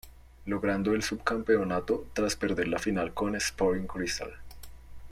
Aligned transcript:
Logrando 0.47 0.95
el 0.95 1.03
sub-campeonato 1.03 2.07
tras 2.13 2.35
perder 2.35 2.67
la 2.67 2.79
final 2.79 3.13
con 3.13 3.35
Sporting 3.35 3.85
Cristal. 3.85 4.33